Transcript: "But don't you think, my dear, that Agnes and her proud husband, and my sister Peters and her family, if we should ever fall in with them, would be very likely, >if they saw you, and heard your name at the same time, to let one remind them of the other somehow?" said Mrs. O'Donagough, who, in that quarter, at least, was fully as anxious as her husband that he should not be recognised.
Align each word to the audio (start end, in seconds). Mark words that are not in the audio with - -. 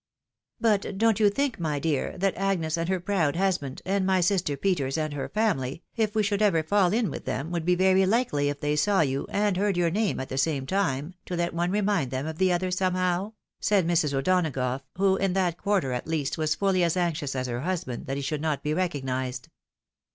"But 0.59 0.97
don't 0.97 1.19
you 1.19 1.29
think, 1.29 1.59
my 1.59 1.77
dear, 1.77 2.17
that 2.17 2.35
Agnes 2.35 2.75
and 2.75 2.89
her 2.89 2.99
proud 2.99 3.35
husband, 3.35 3.83
and 3.85 4.03
my 4.03 4.19
sister 4.19 4.57
Peters 4.57 4.97
and 4.97 5.13
her 5.13 5.29
family, 5.29 5.83
if 5.95 6.15
we 6.15 6.23
should 6.23 6.41
ever 6.41 6.63
fall 6.63 6.91
in 6.91 7.11
with 7.11 7.25
them, 7.25 7.51
would 7.51 7.65
be 7.65 7.75
very 7.75 8.07
likely, 8.07 8.49
>if 8.49 8.61
they 8.61 8.75
saw 8.75 9.01
you, 9.01 9.27
and 9.29 9.57
heard 9.57 9.77
your 9.77 9.91
name 9.91 10.19
at 10.19 10.29
the 10.29 10.39
same 10.39 10.65
time, 10.65 11.13
to 11.27 11.35
let 11.35 11.53
one 11.53 11.69
remind 11.69 12.09
them 12.09 12.25
of 12.25 12.39
the 12.39 12.51
other 12.51 12.71
somehow?" 12.71 13.33
said 13.59 13.85
Mrs. 13.85 14.11
O'Donagough, 14.11 14.81
who, 14.97 15.17
in 15.17 15.33
that 15.33 15.59
quarter, 15.59 15.91
at 15.93 16.07
least, 16.07 16.35
was 16.35 16.55
fully 16.55 16.83
as 16.83 16.97
anxious 16.97 17.35
as 17.35 17.45
her 17.45 17.61
husband 17.61 18.07
that 18.07 18.17
he 18.17 18.23
should 18.23 18.41
not 18.41 18.63
be 18.63 18.73
recognised. 18.73 19.49